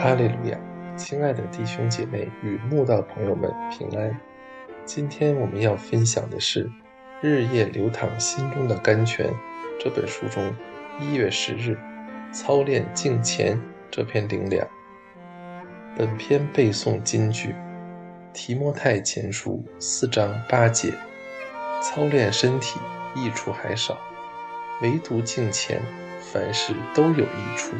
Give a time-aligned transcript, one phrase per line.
[0.00, 0.56] 哈利路亚！
[0.96, 4.16] 亲爱的弟兄姐妹与慕道朋友们平安。
[4.84, 6.66] 今天我们要分享的是
[7.20, 9.26] 《日夜流淌心中的甘泉》
[9.80, 10.54] 这本书中
[11.00, 11.76] 一月十日
[12.32, 13.60] “操练敬虔”
[13.90, 14.64] 这篇灵粮。
[15.96, 17.52] 本篇背诵金句：
[18.32, 20.92] 提摩太前书四章八节，
[21.82, 22.78] 操练身体
[23.16, 23.98] 益处还少，
[24.80, 25.82] 唯独敬虔，
[26.20, 27.74] 凡事都有益处。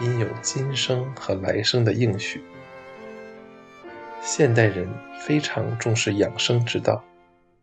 [0.00, 2.42] 因有今生和来生的应许。
[4.22, 4.88] 现代人
[5.20, 7.04] 非常重视养生之道，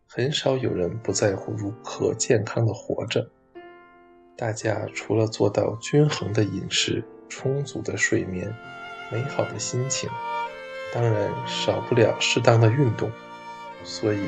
[0.07, 3.29] 很少有人不在乎如何健康的活着。
[4.35, 8.53] 大家除了做到均衡的饮食、充足的睡眠、
[9.11, 10.09] 美好的心情，
[10.93, 13.11] 当然少不了适当的运动。
[13.83, 14.19] 所以，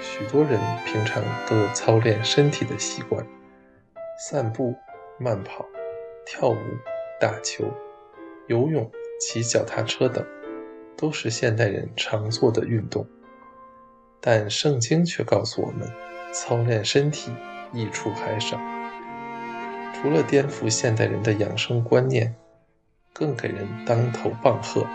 [0.00, 3.26] 许多人平常都有操练身体的习惯：
[4.28, 4.74] 散步、
[5.18, 5.66] 慢跑、
[6.24, 6.56] 跳舞。
[7.20, 7.64] 打球、
[8.46, 8.90] 游泳、
[9.20, 10.26] 骑脚踏车等，
[10.96, 13.06] 都是现代人常做的运动。
[14.22, 15.86] 但圣经却告诉我们，
[16.32, 17.30] 操练身体
[17.74, 18.58] 益处还少。
[19.94, 22.34] 除了颠覆现代人的养生观念，
[23.12, 24.86] 更给人当头棒喝。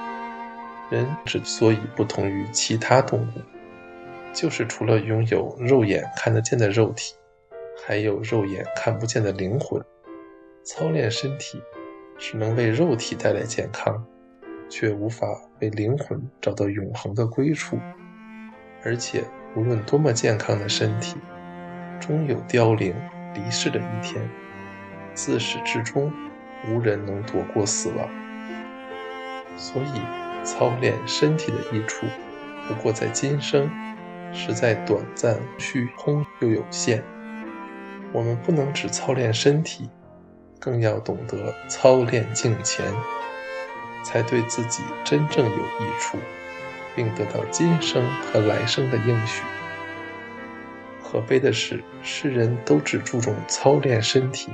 [0.89, 3.41] 人之所以不同于其他动物，
[4.33, 7.13] 就是除了拥有肉眼看得见的肉体，
[7.85, 9.79] 还有肉眼看不见的灵魂。
[10.63, 11.61] 操练身体。
[12.17, 14.05] 只能为肉体带来健康，
[14.69, 15.27] 却无法
[15.59, 17.79] 为灵魂找到永恒的归处。
[18.83, 19.23] 而且，
[19.55, 21.17] 无论多么健康的身体，
[21.99, 22.93] 终有凋零
[23.33, 24.21] 离世的一天。
[25.13, 26.11] 自始至终，
[26.67, 28.09] 无人能躲过死亡。
[29.57, 30.01] 所以，
[30.43, 32.05] 操练身体的益处，
[32.67, 33.69] 不过在今生，
[34.33, 37.03] 实在短暂、虚空又有限。
[38.11, 39.89] 我们不能只操练身体。
[40.65, 42.91] 更要懂得操练敬虔，
[44.03, 46.17] 才对自己真正有益处，
[46.95, 49.43] 并得到今生和来生的应许。
[51.03, 54.49] 可悲的是，世人都只注重操练身体，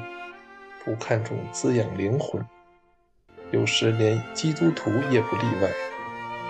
[0.83, 2.45] 不看重滋养灵魂，
[3.51, 5.69] 有时连基督徒也不例外。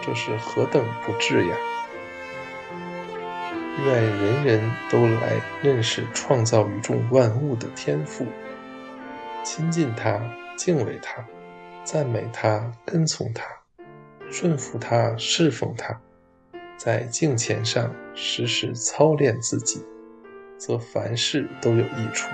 [0.01, 1.55] 这是何等不智呀！
[3.85, 8.25] 愿人人都来认识创造宇宙万物的天赋。
[9.44, 10.22] 亲近他，
[10.56, 11.25] 敬畏他，
[11.84, 13.44] 赞美他，跟从他，
[14.29, 16.00] 顺服他，侍奉他，
[16.78, 19.84] 在敬虔上时时操练自己，
[20.57, 22.29] 则凡事都有益处。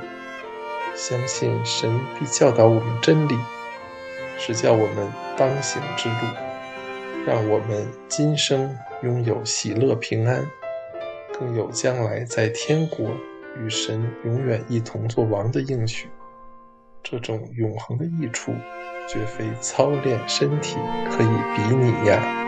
[0.96, 3.38] 相信神必教导我们真理，
[4.38, 5.08] 是教我们
[5.38, 6.16] 当行之路，
[7.26, 10.46] 让我们今生拥有喜乐平安，
[11.40, 13.12] 更有将来在天国
[13.64, 16.10] 与神永远一同作王的应许。
[17.10, 18.54] 这种永恒的益处，
[19.08, 20.76] 绝非操练身体
[21.10, 22.47] 可以比拟呀。